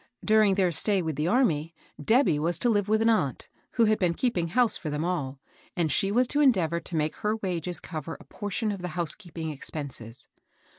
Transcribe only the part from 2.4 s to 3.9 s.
to live with an aunt, who